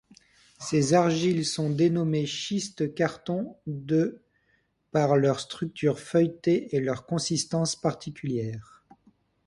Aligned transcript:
Ces 0.59 0.95
argiles 0.95 1.45
sont 1.45 1.69
dénommées 1.69 2.25
schistes-carton 2.25 3.55
de 3.67 4.23
par 4.91 5.15
leur 5.15 5.39
structure 5.39 5.99
feuilletée 5.99 6.75
et 6.75 6.79
leur 6.79 7.05
consistance 7.05 7.75
particulière. 7.75 8.83